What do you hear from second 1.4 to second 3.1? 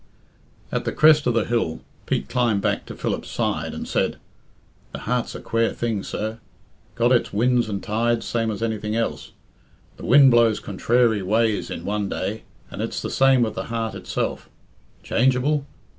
hill Pete climbed back to